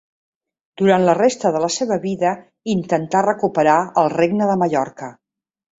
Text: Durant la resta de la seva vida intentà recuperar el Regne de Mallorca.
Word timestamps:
Durant 0.81 1.05
la 1.09 1.15
resta 1.19 1.51
de 1.57 1.61
la 1.65 1.69
seva 1.77 1.97
vida 2.07 2.33
intentà 2.77 3.25
recuperar 3.29 3.79
el 4.05 4.13
Regne 4.19 4.51
de 4.53 4.59
Mallorca. 4.65 5.17